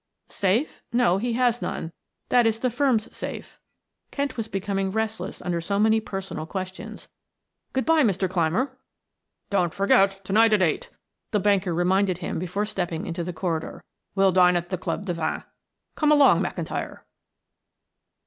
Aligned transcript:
"Safe 0.29 0.81
no, 0.91 1.19
he 1.19 1.33
has 1.33 1.61
none; 1.61 1.91
that 2.29 2.47
is 2.47 2.57
the 2.57 2.71
firm's 2.71 3.15
safe." 3.15 3.59
Kent 4.09 4.35
was 4.35 4.47
becoming 4.47 4.89
restless 4.89 5.43
under 5.43 5.61
so 5.61 5.77
many 5.77 5.99
personal 5.99 6.47
questions. 6.47 7.07
"Good 7.71 7.85
by, 7.85 8.01
Mr. 8.01 8.27
Clymer." 8.27 8.75
"Don't 9.51 9.75
forget 9.75 10.25
to 10.25 10.33
night 10.33 10.53
at 10.53 10.61
eight," 10.63 10.89
the 11.29 11.39
banker 11.39 11.71
reminded 11.71 12.17
him 12.17 12.39
before 12.39 12.65
stepping 12.65 13.05
into 13.05 13.23
the 13.23 13.31
corridor. 13.31 13.83
"We'll 14.15 14.31
dine 14.31 14.55
at 14.55 14.69
the 14.69 14.77
Club 14.79 15.05
de 15.05 15.13
Vingt. 15.13 15.43
Come 15.93 16.11
along, 16.11 16.41
McIntyre." 16.41 17.01